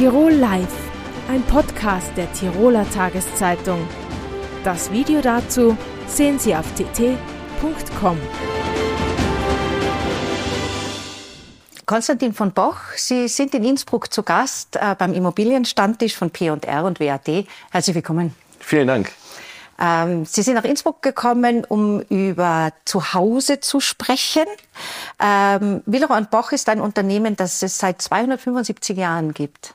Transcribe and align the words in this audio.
Tirol 0.00 0.32
Live, 0.32 0.72
ein 1.28 1.42
Podcast 1.42 2.10
der 2.16 2.32
Tiroler 2.32 2.88
Tageszeitung. 2.88 3.86
Das 4.64 4.90
Video 4.90 5.20
dazu 5.20 5.76
sehen 6.06 6.38
Sie 6.38 6.56
auf 6.56 6.64
tt.com. 6.72 8.18
Konstantin 11.84 12.32
von 12.32 12.52
Boch, 12.52 12.78
Sie 12.96 13.28
sind 13.28 13.54
in 13.54 13.62
Innsbruck 13.62 14.10
zu 14.10 14.22
Gast 14.22 14.76
äh, 14.76 14.96
beim 14.98 15.12
Immobilienstammtisch 15.12 16.16
von 16.16 16.30
P&R 16.30 16.84
und 16.84 16.98
WAD. 16.98 17.46
Herzlich 17.70 17.94
willkommen. 17.94 18.34
Vielen 18.58 18.86
Dank. 18.86 19.12
Ähm, 19.78 20.24
Sie 20.24 20.40
sind 20.40 20.54
nach 20.54 20.64
Innsbruck 20.64 21.02
gekommen, 21.02 21.66
um 21.66 22.00
über 22.08 22.72
Zuhause 22.86 23.60
zu 23.60 23.80
sprechen. 23.80 24.46
Ähm, 25.20 25.82
Willeroy 25.86 26.16
und 26.16 26.30
Boch 26.30 26.52
ist 26.52 26.68
ein 26.68 26.80
Unternehmen, 26.80 27.36
das 27.36 27.62
es 27.62 27.78
seit 27.78 28.00
275 28.00 28.96
Jahren 28.96 29.34
gibt. 29.34 29.74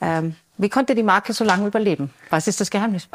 Ähm, 0.00 0.36
wie 0.56 0.68
konnte 0.68 0.94
die 0.94 1.02
Marke 1.02 1.32
so 1.32 1.44
lange 1.44 1.66
überleben? 1.66 2.10
Was 2.30 2.46
ist 2.48 2.60
das 2.60 2.70
Geheimnis? 2.70 3.08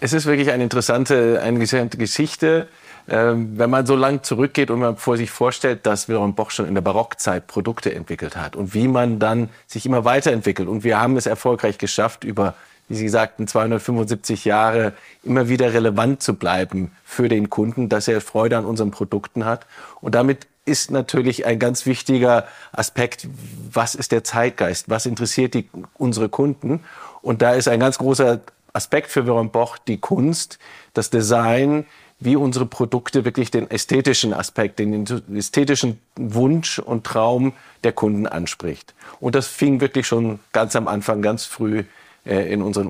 Es 0.00 0.12
ist 0.12 0.26
wirklich 0.26 0.50
eine 0.50 0.62
interessante, 0.62 1.40
eine 1.42 1.56
interessante 1.56 1.98
Geschichte. 1.98 2.68
Ähm, 3.08 3.58
wenn 3.58 3.70
man 3.70 3.86
so 3.86 3.96
lang 3.96 4.22
zurückgeht 4.22 4.70
und 4.70 4.80
man 4.80 4.96
vor 4.96 5.16
sich 5.16 5.30
vorstellt, 5.30 5.86
dass 5.86 6.08
Wilhelm 6.08 6.34
Boch 6.34 6.50
schon 6.50 6.66
in 6.66 6.74
der 6.74 6.82
Barockzeit 6.82 7.46
Produkte 7.46 7.94
entwickelt 7.94 8.36
hat 8.36 8.56
und 8.56 8.74
wie 8.74 8.88
man 8.88 9.18
dann 9.18 9.48
sich 9.66 9.86
immer 9.86 10.04
weiterentwickelt. 10.04 10.68
Und 10.68 10.84
wir 10.84 11.00
haben 11.00 11.16
es 11.16 11.26
erfolgreich 11.26 11.78
geschafft, 11.78 12.24
über 12.24 12.54
wie 12.88 12.96
Sie 12.96 13.08
sagten, 13.08 13.46
275 13.46 14.44
Jahre 14.44 14.92
immer 15.22 15.48
wieder 15.48 15.72
relevant 15.72 16.22
zu 16.22 16.34
bleiben 16.34 16.90
für 17.04 17.28
den 17.28 17.48
Kunden, 17.48 17.88
dass 17.88 18.08
er 18.08 18.20
Freude 18.20 18.58
an 18.58 18.64
unseren 18.64 18.90
Produkten 18.90 19.44
hat. 19.44 19.64
Und 20.00 20.16
damit 20.16 20.48
ist 20.70 20.90
natürlich 20.90 21.44
ein 21.44 21.58
ganz 21.58 21.84
wichtiger 21.84 22.46
Aspekt, 22.72 23.28
was 23.72 23.94
ist 23.94 24.12
der 24.12 24.24
Zeitgeist, 24.24 24.88
was 24.88 25.04
interessiert 25.04 25.54
die, 25.54 25.68
unsere 25.98 26.28
Kunden. 26.28 26.84
Und 27.22 27.42
da 27.42 27.52
ist 27.52 27.68
ein 27.68 27.80
ganz 27.80 27.98
großer 27.98 28.40
Aspekt 28.72 29.10
für 29.10 29.26
Wilhelm 29.26 29.50
Boch 29.50 29.76
die 29.78 29.98
Kunst, 29.98 30.58
das 30.94 31.10
Design, 31.10 31.86
wie 32.20 32.36
unsere 32.36 32.66
Produkte 32.66 33.24
wirklich 33.24 33.50
den 33.50 33.70
ästhetischen 33.70 34.32
Aspekt, 34.32 34.78
den 34.78 35.06
ästhetischen 35.34 35.98
Wunsch 36.16 36.78
und 36.78 37.04
Traum 37.04 37.54
der 37.82 37.92
Kunden 37.92 38.26
anspricht. 38.26 38.94
Und 39.18 39.34
das 39.34 39.48
fing 39.48 39.80
wirklich 39.80 40.06
schon 40.06 40.38
ganz 40.52 40.76
am 40.76 40.86
Anfang, 40.86 41.22
ganz 41.22 41.46
früh 41.46 41.84
äh, 42.24 42.52
in 42.52 42.62
unseren 42.62 42.86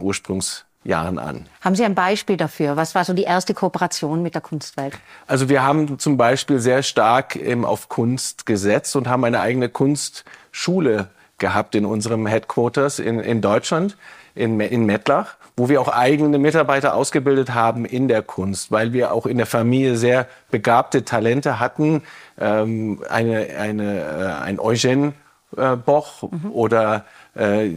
Ursprungsjahren 0.85 1.19
an. 1.19 1.47
Haben 1.61 1.75
Sie 1.75 1.85
ein 1.85 1.95
Beispiel 1.95 2.37
dafür? 2.37 2.77
Was 2.77 2.95
war 2.95 3.05
so 3.05 3.13
die 3.13 3.23
erste 3.23 3.55
Kooperation 3.55 4.23
mit 4.23 4.35
der 4.35 4.43
Kunstwelt? 4.43 4.99
Also 5.27 5.49
wir 5.49 5.63
haben 5.63 5.99
zum 5.99 6.17
Beispiel 6.17 6.59
sehr 6.59 6.83
stark 6.83 7.37
ähm, 7.37 7.65
auf 7.65 7.89
Kunst 7.89 8.47
gesetzt 8.47 8.97
und 8.97 9.09
haben 9.09 9.25
eine 9.25 9.41
eigene 9.41 9.69
Kunstschule 9.69 11.09
gehabt 11.39 11.75
in 11.75 11.87
unserem 11.87 12.27
Headquarters 12.27 12.99
in, 12.99 13.21
in 13.21 13.41
Deutschland, 13.41 13.97
in, 14.35 14.61
in 14.61 14.85
Mettlach, 14.85 15.37
wo 15.57 15.69
wir 15.69 15.81
auch 15.81 15.89
eigene 15.89 16.39
Mitarbeiter 16.39 16.95
ausgebildet 16.95 17.55
haben 17.55 17.85
in 17.85 18.09
der 18.09 18.23
Kunst, 18.23 18.71
weil 18.71 18.93
wir 18.93 19.13
auch 19.13 19.27
in 19.27 19.39
der 19.39 19.47
Familie 19.47 19.97
sehr 19.97 20.27
begabte 20.51 21.05
Talente 21.05 21.59
hatten. 21.59 22.03
Ähm, 22.39 23.03
eine, 23.09 23.49
eine, 23.59 24.01
äh, 24.01 24.45
ein 24.45 24.59
Eugène 24.59 25.13
äh, 25.57 25.77
Boch 25.77 26.31
mhm. 26.31 26.53
oder 26.53 27.05
äh, 27.35 27.71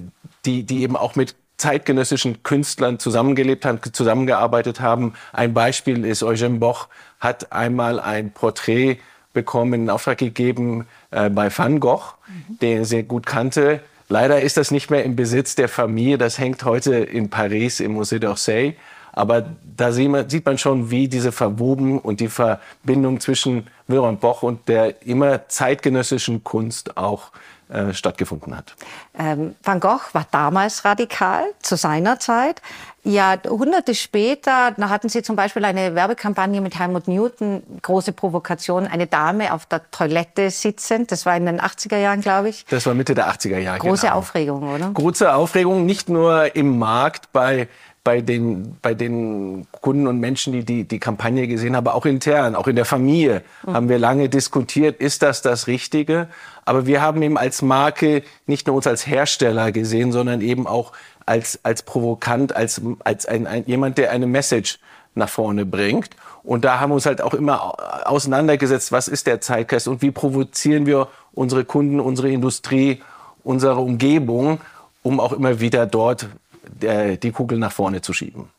die, 0.46 0.64
die 0.64 0.84
eben 0.84 0.98
auch 0.98 1.16
mit 1.16 1.36
zeitgenössischen 1.58 2.44
Künstlern 2.44 3.00
zusammengelebt 3.00 3.66
haben, 3.66 3.80
zusammengearbeitet 3.92 4.82
haben. 4.82 5.14
Ein 5.32 5.54
Beispiel 5.54 6.06
ist 6.06 6.24
Eugène 6.24 6.60
Boch 6.60 6.88
hat 7.20 7.52
einmal 7.52 8.00
ein 8.00 8.32
Porträt 8.32 8.98
bekommen, 9.34 9.74
in 9.74 9.90
Auftrag 9.90 10.18
gegeben 10.18 10.86
äh, 11.12 11.30
bei 11.30 11.56
Van 11.56 11.80
Gogh, 11.80 12.16
mhm. 12.28 12.60
den 12.60 12.78
er 12.80 12.86
sehr 12.86 13.04
gut 13.04 13.26
kannte. 13.26 13.80
Leider 14.10 14.42
ist 14.42 14.58
das 14.58 14.72
nicht 14.72 14.92
mehr 14.92 15.04
im 15.04 15.16
Besitz 15.16 15.56
der 15.56 15.70
Familie. 15.70 16.18
Das 16.18 16.38
hängt 16.38 16.64
heute 16.66 16.96
in 16.96 17.30
Paris 17.30 17.80
im 17.80 17.98
Musée 17.98 18.20
d'Orsay. 18.20 18.76
Aber 19.14 19.46
da 19.78 19.92
sieht 19.92 20.46
man 20.46 20.58
schon, 20.58 20.92
wie 20.92 21.08
diese 21.08 21.32
Verwoben 21.32 22.00
und 22.00 22.20
die 22.20 22.28
Verbindung 22.28 23.20
zwischen 23.20 23.68
Wilhelm 23.88 24.18
Boch 24.18 24.44
und 24.44 24.68
der 24.68 25.06
immer 25.06 25.48
zeitgenössischen 25.48 26.44
Kunst 26.44 26.98
auch 26.98 27.32
äh, 27.70 27.94
stattgefunden 27.94 28.56
hat. 28.56 28.76
Ähm, 29.18 29.56
Van 29.64 29.80
Gogh 29.80 30.02
war 30.14 30.28
damals 30.30 30.86
radikal 30.86 31.44
zu 31.62 31.76
seiner 31.76 32.20
Zeit. 32.20 32.62
Jahrhunderte 33.04 33.96
später, 33.96 34.72
da 34.78 34.90
hatten 34.90 35.10
Sie 35.10 35.24
zum 35.24 35.36
Beispiel 35.36 35.66
eine 35.66 35.96
Werbekampagne 35.96 36.62
mit 36.62 36.78
Helmut 36.78 37.08
Newton, 37.08 37.64
große 37.82 38.14
Provokation, 38.14 38.86
eine 38.86 39.08
Dame 39.08 39.54
auf 39.54 39.66
der 39.66 39.90
Toilette 39.92 40.52
sitzend. 40.52 41.12
Das 41.12 41.26
war 41.26 41.36
in 41.36 41.46
den 41.46 41.60
80er 41.60 41.98
Jahren, 41.98 42.22
glaube 42.22 42.50
ich. 42.50 42.66
Das 42.70 42.86
war 42.86 42.94
Mitte 42.94 43.16
der 43.16 43.30
80er 43.30 43.58
Jahre. 43.58 43.80
Große 43.80 44.08
genau. 44.08 44.18
Aufregung, 44.18 44.76
oder? 44.76 44.92
Große 44.94 45.34
Aufregung, 45.34 45.86
nicht 45.86 46.10
nur 46.10 46.56
im 46.56 46.78
Markt 46.78 47.32
bei 47.34 47.68
bei 48.04 48.20
den, 48.20 48.76
bei 48.82 48.94
den 48.94 49.66
Kunden 49.72 50.08
und 50.08 50.20
Menschen, 50.20 50.52
die, 50.52 50.66
die 50.66 50.84
die 50.84 51.00
Kampagne 51.00 51.48
gesehen 51.48 51.76
haben, 51.76 51.88
auch 51.88 52.06
intern, 52.06 52.56
auch 52.56 52.68
in 52.68 52.76
der 52.76 52.86
Familie, 52.86 53.44
mhm. 53.66 53.74
haben 53.74 53.90
wir 53.90 53.98
lange 53.98 54.28
diskutiert, 54.28 55.00
ist 55.00 55.22
das 55.22 55.42
das 55.42 55.68
Richtige? 55.68 56.28
Aber 56.66 56.86
wir 56.86 57.02
haben 57.02 57.22
eben 57.22 57.38
als 57.38 57.62
Marke 57.62 58.24
nicht 58.46 58.68
nur 58.68 58.76
uns 58.76 58.88
als 58.88 59.08
Hersteller 59.08 59.72
gesehen, 59.72 60.12
sondern 60.12 60.42
eben 60.42 60.68
auch 60.68 60.92
als, 61.26 61.60
als 61.64 61.84
Provokant, 61.84 62.54
als, 62.56 62.82
als 63.06 63.26
ein, 63.26 63.48
ein, 63.48 63.64
jemand, 63.68 63.98
der 63.98 64.12
eine 64.12 64.28
Message 64.28 64.80
nach 65.16 65.30
vorne 65.30 65.66
bringt. 65.66 66.10
Und 66.44 66.66
da 66.66 66.82
haben 66.82 66.90
wir 66.90 66.96
uns 66.96 67.06
halt 67.06 67.22
auch 67.22 67.34
immer 67.34 67.76
auseinandergesetzt, 68.06 68.92
was 68.92 69.08
ist 69.08 69.28
der 69.28 69.40
Zeitgeist 69.40 69.88
und 69.88 70.02
wie 70.02 70.12
provozieren 70.12 70.86
wir 70.86 71.08
unsere 71.34 71.64
Kunden, 71.64 72.02
unsere 72.02 72.30
Industrie, 72.30 73.02
unsere 73.46 73.78
Umgebung, 73.78 74.60
um 75.04 75.22
auch 75.22 75.32
immer 75.32 75.62
wieder 75.62 75.86
dort 75.86 76.28
die 76.64 77.32
Kugel 77.32 77.58
nach 77.58 77.72
vorne 77.72 78.02
zu 78.02 78.14
schieben. 78.14 78.50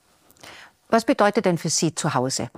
Was 0.89 1.05
bedeutet 1.05 1.45
denn 1.45 1.59
für 1.59 1.71
Sie 1.71 1.95
zu 1.95 2.15
Hause? 2.15 2.51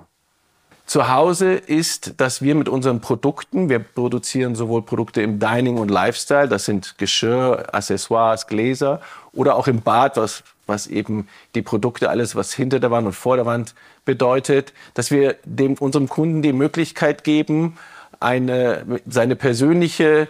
Zu 0.86 1.08
Hause 1.08 1.54
ist, 1.54 2.20
dass 2.20 2.42
wir 2.42 2.54
mit 2.54 2.68
unseren 2.68 3.00
Produkten, 3.00 3.68
wir 3.68 3.80
produzieren 3.80 4.54
sowohl 4.54 4.82
Produkte 4.82 5.20
im 5.20 5.40
Dining 5.40 5.78
und 5.78 5.90
Lifestyle, 5.90 6.48
das 6.48 6.64
sind 6.64 6.96
Geschirr, 6.96 7.74
Accessoires, 7.74 8.46
Gläser 8.46 9.00
oder 9.32 9.56
auch 9.56 9.66
im 9.66 9.80
Bad, 9.80 10.16
was, 10.16 10.44
was 10.66 10.86
eben 10.86 11.26
die 11.56 11.62
Produkte, 11.62 12.08
alles 12.08 12.36
was 12.36 12.52
hinter 12.54 12.78
der 12.78 12.92
Wand 12.92 13.06
und 13.08 13.14
vor 13.14 13.34
der 13.34 13.46
Wand 13.46 13.74
bedeutet, 14.04 14.72
dass 14.94 15.10
wir 15.10 15.36
dem, 15.44 15.74
unserem 15.74 16.08
Kunden 16.08 16.40
die 16.42 16.52
Möglichkeit 16.52 17.24
geben, 17.24 17.78
eine, 18.20 19.00
seine 19.06 19.34
persönliche 19.34 20.28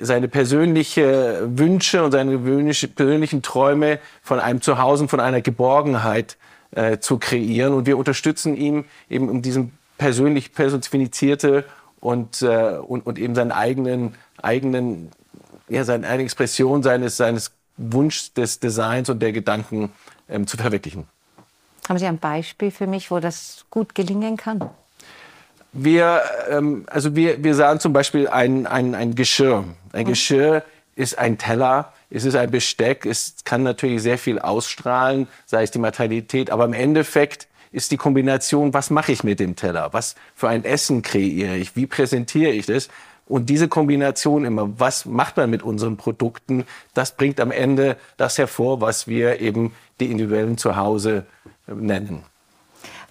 seine 0.00 0.28
persönliche 0.28 1.42
Wünsche 1.46 2.02
und 2.04 2.12
seine 2.12 2.38
persönlichen 2.38 3.42
Träume 3.42 3.98
von 4.22 4.40
einem 4.40 4.60
Zuhause, 4.60 5.08
von 5.08 5.20
einer 5.20 5.40
Geborgenheit 5.40 6.36
äh, 6.70 6.98
zu 6.98 7.18
kreieren. 7.18 7.74
Und 7.74 7.86
wir 7.86 7.98
unterstützen 7.98 8.56
ihn 8.56 8.84
eben 9.10 9.28
um 9.28 9.42
diesen 9.42 9.72
persönlich 9.98 10.52
personifizierte 10.52 11.64
und, 12.00 12.42
äh, 12.42 12.78
und, 12.78 13.06
und 13.06 13.18
eben 13.18 13.34
seinen 13.34 13.52
eigenen, 13.52 14.14
eigenen, 14.40 15.10
ja, 15.68 15.84
seine 15.84 16.06
eigene 16.06 16.24
Expression 16.24 16.82
seines, 16.82 17.16
seines 17.16 17.52
Wunsch 17.76 18.32
des 18.34 18.60
Designs 18.60 19.08
und 19.08 19.20
der 19.20 19.32
Gedanken 19.32 19.92
ähm, 20.28 20.46
zu 20.46 20.56
verwirklichen. 20.56 21.06
Haben 21.88 21.98
Sie 21.98 22.06
ein 22.06 22.18
Beispiel 22.18 22.70
für 22.70 22.86
mich, 22.86 23.10
wo 23.10 23.20
das 23.20 23.66
gut 23.70 23.94
gelingen 23.94 24.36
kann? 24.36 24.70
Wir, 25.74 26.22
ähm, 26.50 26.84
also 26.86 27.16
wir, 27.16 27.42
wir 27.42 27.54
sahen 27.54 27.80
zum 27.80 27.92
Beispiel 27.92 28.28
ein, 28.28 28.66
ein, 28.66 28.94
ein 28.94 29.14
Geschirr. 29.14 29.64
Ein 29.92 30.04
mhm. 30.04 30.08
Geschirr 30.08 30.62
ist 30.94 31.18
ein 31.18 31.36
Teller, 31.36 31.92
es 32.10 32.24
ist 32.24 32.36
ein 32.36 32.50
Besteck, 32.50 33.04
es 33.06 33.34
kann 33.44 33.64
natürlich 33.64 34.02
sehr 34.02 34.18
viel 34.18 34.38
ausstrahlen, 34.38 35.26
sei 35.46 35.64
es 35.64 35.72
die 35.72 35.80
Materialität, 35.80 36.50
aber 36.50 36.64
im 36.64 36.72
Endeffekt 36.72 37.48
ist 37.72 37.90
die 37.90 37.96
Kombination, 37.96 38.72
was 38.72 38.90
mache 38.90 39.10
ich 39.10 39.24
mit 39.24 39.40
dem 39.40 39.56
Teller? 39.56 39.88
Was 39.92 40.14
für 40.36 40.48
ein 40.48 40.64
Essen 40.64 41.02
kreiere 41.02 41.56
ich? 41.56 41.74
Wie 41.74 41.86
präsentiere 41.86 42.52
ich 42.52 42.66
das? 42.66 42.88
Und 43.26 43.50
diese 43.50 43.66
Kombination 43.66 44.44
immer, 44.44 44.78
was 44.78 45.06
macht 45.06 45.36
man 45.38 45.50
mit 45.50 45.64
unseren 45.64 45.96
Produkten, 45.96 46.66
das 46.92 47.16
bringt 47.16 47.40
am 47.40 47.50
Ende 47.50 47.96
das 48.16 48.38
hervor, 48.38 48.80
was 48.80 49.08
wir 49.08 49.40
eben 49.40 49.72
die 49.98 50.12
individuellen 50.12 50.56
Zuhause 50.56 51.24
nennen. 51.66 52.22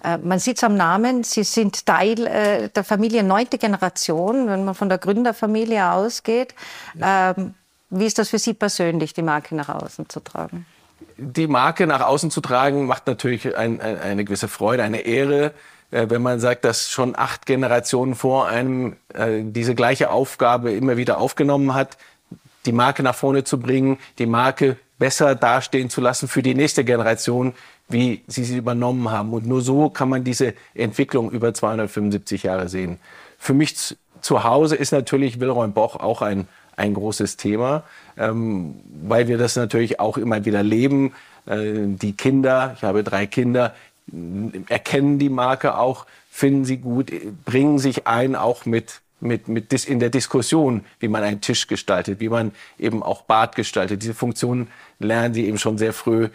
Äh, 0.03 0.17
man 0.17 0.39
sieht 0.39 0.57
es 0.57 0.63
am 0.63 0.75
Namen, 0.75 1.23
Sie 1.23 1.44
sind 1.44 1.85
Teil 1.85 2.27
äh, 2.27 2.69
der 2.69 2.83
Familie 2.83 3.23
neunte 3.23 3.57
Generation, 3.57 4.47
wenn 4.47 4.65
man 4.65 4.75
von 4.75 4.89
der 4.89 4.97
Gründerfamilie 4.97 5.91
ausgeht. 5.91 6.53
Ja. 6.95 7.31
Ähm, 7.38 7.53
wie 7.89 8.05
ist 8.05 8.17
das 8.17 8.29
für 8.29 8.39
Sie 8.39 8.53
persönlich, 8.53 9.13
die 9.13 9.21
Marke 9.21 9.55
nach 9.55 9.69
außen 9.69 10.09
zu 10.09 10.19
tragen? 10.19 10.65
Die 11.17 11.47
Marke 11.47 11.85
nach 11.85 12.01
außen 12.01 12.31
zu 12.31 12.41
tragen, 12.41 12.88
macht 12.88 13.07
natürlich 13.07 13.55
ein, 13.55 13.79
ein, 13.79 14.00
eine 14.00 14.25
gewisse 14.25 14.47
Freude, 14.47 14.83
eine 14.83 15.01
Ehre, 15.01 15.53
äh, 15.91 16.09
wenn 16.09 16.21
man 16.21 16.39
sagt, 16.39 16.65
dass 16.65 16.89
schon 16.89 17.15
acht 17.15 17.45
Generationen 17.45 18.15
vor 18.15 18.47
einem 18.47 18.97
äh, 19.13 19.41
diese 19.44 19.75
gleiche 19.75 20.09
Aufgabe 20.09 20.71
immer 20.71 20.97
wieder 20.97 21.19
aufgenommen 21.19 21.75
hat, 21.75 21.97
die 22.65 22.71
Marke 22.71 23.03
nach 23.03 23.15
vorne 23.15 23.44
zu 23.44 23.59
bringen, 23.59 24.00
die 24.17 24.25
Marke 24.25 24.77
besser 24.97 25.35
dastehen 25.35 25.89
zu 25.89 26.01
lassen 26.01 26.27
für 26.27 26.41
die 26.41 26.55
nächste 26.55 26.83
Generation, 26.83 27.53
wie 27.89 28.24
sie 28.27 28.44
sie 28.44 28.57
übernommen 28.57 29.12
haben. 29.12 29.33
Und 29.33 29.45
nur 29.45 29.62
so 29.62 29.89
kann 29.89 30.09
man 30.09 30.24
diese 30.24 30.53
Entwicklung 30.74 31.31
über 31.31 31.53
275 31.53 32.44
Jahre 32.44 32.69
sehen. 32.69 32.97
Für 33.38 33.53
mich 33.53 33.95
zu 34.21 34.44
Hause 34.44 34.75
ist 34.75 34.91
natürlich 34.91 35.39
Wilhelm 35.39 35.74
Boch 35.74 35.97
auch 35.97 36.21
ein, 36.21 36.47
ein 36.75 36.94
großes 36.94 37.38
Thema, 37.38 37.83
ähm, 38.18 38.75
weil 39.03 39.27
wir 39.27 39.38
das 39.38 39.56
natürlich 39.56 40.00
auch 40.00 40.18
immer 40.18 40.45
wieder 40.45 40.63
leben. 40.63 41.13
Äh, 41.45 41.74
die 41.88 42.13
Kinder, 42.13 42.74
ich 42.77 42.83
habe 42.83 43.03
drei 43.03 43.27
Kinder, 43.27 43.75
erkennen 44.69 45.19
die 45.19 45.29
Marke 45.29 45.77
auch, 45.77 46.06
finden 46.29 46.65
sie 46.65 46.77
gut, 46.77 47.12
bringen 47.45 47.79
sich 47.79 48.07
ein, 48.07 48.36
auch 48.36 48.65
mit 48.65 49.01
mit, 49.24 49.47
mit 49.47 49.71
in 49.86 50.00
der 50.00 50.09
Diskussion, 50.09 50.83
wie 51.00 51.07
man 51.07 51.24
einen 51.24 51.39
Tisch 51.41 51.68
gestaltet, 51.68 52.19
wie 52.19 52.27
man 52.27 52.51
eben 52.77 53.01
auch 53.01 53.21
Bad 53.21 53.56
gestaltet. 53.56 54.01
Diese 54.01 54.13
Funktionen 54.13 54.68
lernen 55.00 55.33
sie 55.33 55.47
eben 55.47 55.57
schon 55.57 55.77
sehr 55.77 55.94
früh 55.94 56.27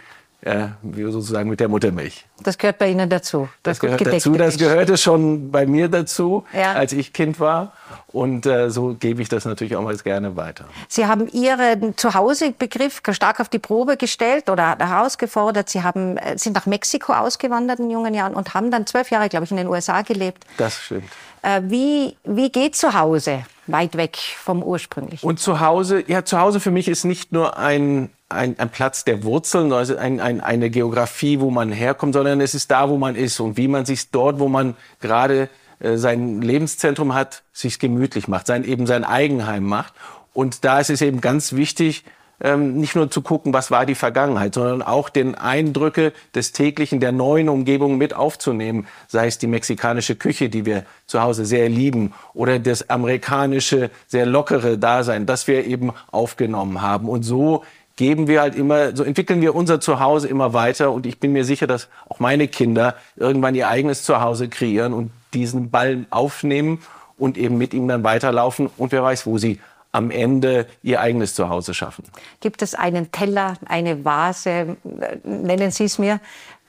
wie 0.83 1.03
sozusagen 1.11 1.51
mit 1.51 1.59
der 1.59 1.69
Muttermilch. 1.69 2.25
Das 2.43 2.57
gehört 2.57 2.79
bei 2.79 2.91
Ihnen 2.91 3.11
dazu. 3.11 3.49
Das, 3.63 3.79
das 3.79 3.81
gehört 3.81 4.07
dazu. 4.07 4.33
Das 4.33 4.57
gehörte 4.57 4.97
schon 4.97 5.51
bei 5.51 5.67
mir 5.67 5.89
dazu, 5.89 6.45
ja. 6.53 6.73
als 6.73 6.93
ich 6.93 7.13
Kind 7.13 7.41
war. 7.41 7.73
Und 8.07 8.47
äh, 8.47 8.71
so 8.71 8.95
gebe 8.99 9.21
ich 9.21 9.29
das 9.29 9.45
natürlich 9.45 9.75
auch 9.75 9.83
mal 9.83 9.97
gerne 9.97 10.37
weiter. 10.37 10.65
Sie 10.89 11.07
haben 11.07 11.29
Ihren 11.29 11.97
Zuhause-Begriff 11.97 13.03
stark 13.11 13.41
auf 13.41 13.49
die 13.49 13.59
Probe 13.59 13.97
gestellt 13.97 14.49
oder 14.49 14.79
herausgefordert. 14.79 15.69
Sie 15.69 15.83
haben, 15.83 16.17
äh, 16.17 16.39
sind 16.39 16.55
nach 16.55 16.67
Mexiko 16.67 17.13
ausgewandert 17.13 17.81
in 17.81 17.91
jungen 17.91 18.15
Jahren 18.15 18.35
und 18.35 18.55
haben 18.55 18.71
dann 18.71 18.87
zwölf 18.87 19.11
Jahre, 19.11 19.29
glaube 19.29 19.45
ich, 19.45 19.51
in 19.51 19.57
den 19.57 19.67
USA 19.67 20.03
gelebt. 20.03 20.45
Das 20.57 20.81
stimmt. 20.81 21.11
Äh, 21.43 21.63
wie, 21.65 22.17
wie 22.25 22.51
geht 22.51 22.77
zu 22.77 22.95
Hause 22.95 23.45
weit 23.67 23.97
weg 23.97 24.17
vom 24.17 24.63
ursprünglichen? 24.63 25.27
Und 25.27 25.41
zu 25.41 25.61
Hause, 25.61 26.03
ja, 26.07 26.25
zu 26.25 26.39
Hause 26.39 26.61
für 26.61 26.71
mich 26.71 26.89
ist 26.89 27.05
nicht 27.05 27.33
nur 27.33 27.57
ein, 27.59 28.11
ein, 28.29 28.59
ein 28.59 28.69
Platz 28.69 29.05
der 29.05 29.25
Wurzeln, 29.25 29.73
also 29.73 29.97
ein, 29.97 30.21
ein, 30.21 30.41
eine 30.41 30.71
Geografie, 30.71 31.41
wo 31.41 31.51
man 31.51 31.73
herkommt, 31.73 32.15
sondern 32.15 32.41
es 32.41 32.55
ist 32.55 32.71
da, 32.71 32.89
wo 32.89 32.99
man 32.99 33.17
ist 33.17 33.41
und 33.41 33.57
wie 33.57 33.69
man 33.69 33.87
sich 33.87 34.11
dort, 34.11 34.39
wo 34.39 34.49
man 34.49 34.77
gerade 35.01 35.49
äh, 35.81 35.97
sein 35.97 36.43
Lebenszentrum 36.43 37.15
hat, 37.15 37.43
sich 37.53 37.79
gemütlich 37.79 38.29
macht, 38.29 38.47
sein 38.47 38.65
eben 38.65 38.87
sein 38.87 39.05
Eigenheim 39.05 39.65
macht. 39.65 39.95
Und 40.35 40.65
da 40.65 40.79
ist 40.81 40.91
es 40.91 41.01
eben 41.01 41.21
ganz 41.21 41.55
wichtig, 41.55 42.05
ähm, 42.41 42.77
nicht 42.77 42.95
nur 42.95 43.11
zu 43.11 43.23
gucken, 43.23 43.53
was 43.53 43.71
war 43.71 43.85
die 43.85 43.97
Vergangenheit, 43.97 44.55
sondern 44.55 44.83
auch 44.83 45.09
den 45.09 45.35
Eindrücke 45.35 46.13
des 46.35 46.53
täglichen, 46.53 47.01
der 47.01 47.13
neuen 47.13 47.49
Umgebung 47.49 47.99
mit 47.99 48.15
aufzunehmen. 48.15 48.87
Sei 49.09 49.27
es 49.27 49.39
die 49.39 49.49
mexikanische 49.49 50.15
Küche, 50.15 50.49
die 50.49 50.65
wir 50.65 50.85
zu 51.07 51.21
Hause 51.21 51.45
sehr 51.45 51.69
lieben, 51.69 52.13
oder 52.35 52.59
das 52.59 52.91
amerikanische, 52.91 53.91
sehr 54.07 54.27
lockere 54.27 54.79
Dasein, 54.79 55.27
das 55.27 55.49
wir 55.49 55.67
eben 55.67 55.93
aufgenommen 56.13 56.81
haben. 56.81 57.09
Und 57.09 57.25
so 57.25 57.65
geben 57.99 58.29
wir 58.29 58.41
halt 58.41 58.55
immer, 58.55 58.95
so 58.97 59.03
entwickeln 59.03 59.41
wir 59.41 59.57
unser 59.57 59.81
Zuhause 59.81 60.29
immer 60.29 60.55
weiter. 60.55 60.93
Und 60.93 61.05
ich 61.05 61.19
bin 61.19 61.33
mir 61.33 61.45
sicher, 61.45 61.67
dass 61.67 61.89
auch 62.09 62.21
meine 62.21 62.47
Kinder 62.47 62.95
irgendwann 63.17 63.57
ihr 63.57 63.69
eigenes 63.69 64.05
Zuhause 64.05 64.49
kreieren 64.49 64.93
und 64.95 65.11
diesen 65.35 65.71
Ball 65.71 66.07
aufnehmen 66.09 66.81
und 67.19 67.37
eben 67.37 67.59
mit 67.59 67.75
ihm 67.75 67.89
dann 67.89 68.05
weiterlaufen. 68.05 68.71
Und 68.77 68.93
wer 68.93 69.03
weiß, 69.03 69.27
wo 69.27 69.37
sie 69.37 69.61
am 69.91 70.13
Ende 70.13 70.67
ihr 70.85 71.01
eigenes 71.01 71.35
Zuhause 71.35 71.75
schaffen. 71.75 72.05
Gibt 72.41 72.63
es 72.63 72.77
einen 72.77 73.11
Teller, 73.11 73.57
eine 73.67 74.05
Vase, 74.05 74.77
nennen 75.25 75.73
Sie 75.73 75.85
es 75.85 75.99
mir, 75.99 76.21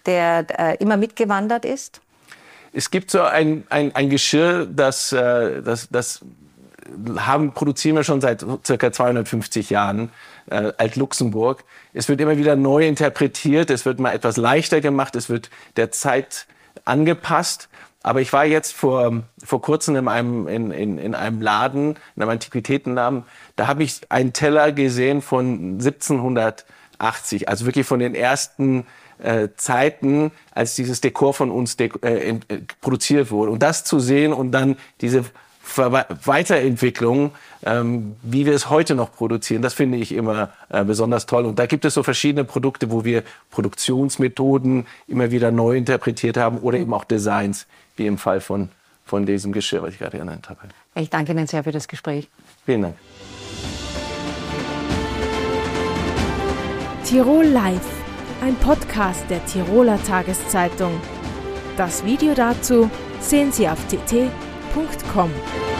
der 0.07 0.47
äh, 0.57 0.77
immer 0.77 0.97
mitgewandert 0.97 1.63
ist? 1.63 2.01
Es 2.73 2.89
gibt 2.89 3.11
so 3.11 3.21
ein, 3.21 3.65
ein, 3.69 3.93
ein 3.93 4.09
Geschirr, 4.09 4.65
das, 4.65 5.11
äh, 5.11 5.61
das, 5.61 5.89
das 5.91 6.21
haben, 7.17 7.53
produzieren 7.53 7.95
wir 7.95 8.03
schon 8.03 8.21
seit 8.21 8.45
circa 8.65 8.91
250 8.91 9.69
Jahren, 9.69 10.11
äh, 10.49 10.71
Alt-Luxemburg. 10.77 11.63
Es 11.93 12.09
wird 12.09 12.21
immer 12.21 12.37
wieder 12.37 12.55
neu 12.55 12.87
interpretiert, 12.87 13.69
es 13.69 13.85
wird 13.85 13.99
mal 13.99 14.13
etwas 14.13 14.37
leichter 14.37 14.81
gemacht, 14.81 15.15
es 15.15 15.29
wird 15.29 15.49
der 15.75 15.91
Zeit 15.91 16.47
angepasst. 16.85 17.69
Aber 18.01 18.21
ich 18.21 18.31
war 18.31 18.45
jetzt 18.45 18.73
vor, 18.73 19.23
vor 19.43 19.61
kurzem 19.61 19.95
in 19.97 20.07
einem, 20.07 20.47
in, 20.47 20.71
in, 20.71 20.97
in 20.97 21.15
einem 21.15 21.41
Laden, 21.41 21.97
in 22.15 22.21
einem 22.21 22.31
Antiquitätenladen, 22.31 23.23
da 23.57 23.67
habe 23.67 23.83
ich 23.83 24.01
einen 24.09 24.31
Teller 24.31 24.71
gesehen 24.71 25.21
von 25.21 25.73
1780, 25.73 27.49
also 27.49 27.65
wirklich 27.65 27.85
von 27.85 27.99
den 27.99 28.15
ersten 28.15 28.85
äh, 29.21 29.49
Zeiten, 29.57 30.31
als 30.51 30.75
dieses 30.75 31.01
Dekor 31.01 31.33
von 31.33 31.51
uns 31.51 31.75
äh, 31.75 31.89
äh, 32.05 32.39
produziert 32.79 33.31
wurde. 33.31 33.51
Und 33.51 33.61
das 33.61 33.83
zu 33.83 33.99
sehen 33.99 34.31
und 34.31 34.51
dann 34.51 34.77
diese 35.01 35.25
Weiterentwicklung, 35.77 37.31
ähm, 37.63 38.15
wie 38.21 38.45
wir 38.45 38.53
es 38.53 38.69
heute 38.69 38.95
noch 38.95 39.11
produzieren, 39.13 39.61
das 39.61 39.73
finde 39.73 39.97
ich 39.97 40.11
immer 40.11 40.49
äh, 40.69 40.83
besonders 40.83 41.25
toll. 41.25 41.45
Und 41.45 41.59
da 41.59 41.65
gibt 41.65 41.85
es 41.85 41.93
so 41.93 42.03
verschiedene 42.03 42.43
Produkte, 42.43 42.91
wo 42.91 43.05
wir 43.05 43.23
Produktionsmethoden 43.51 44.87
immer 45.07 45.31
wieder 45.31 45.51
neu 45.51 45.77
interpretiert 45.77 46.37
haben 46.37 46.59
oder 46.59 46.77
eben 46.77 46.93
auch 46.93 47.03
Designs, 47.03 47.67
wie 47.95 48.07
im 48.07 48.17
Fall 48.17 48.41
von, 48.41 48.69
von 49.05 49.25
diesem 49.25 49.51
Geschirr, 49.51 49.83
was 49.83 49.93
ich 49.93 49.99
gerade 49.99 50.17
genannt 50.17 50.49
habe. 50.49 50.59
Ich 50.95 51.09
danke 51.09 51.31
Ihnen 51.31 51.47
sehr 51.47 51.63
für 51.63 51.71
das 51.71 51.87
Gespräch. 51.87 52.27
Vielen 52.65 52.81
Dank. 52.83 52.95
Tirol 57.05 57.45
Live, 57.45 57.81
ein 58.41 58.55
Podcast 58.55 59.23
der 59.29 59.43
Tiroler 59.45 60.01
Tageszeitung. 60.03 61.01
Das 61.75 62.05
Video 62.05 62.33
dazu 62.35 62.89
sehen 63.19 63.51
Sie 63.51 63.67
auf 63.67 63.79
tt.com. 64.73 65.78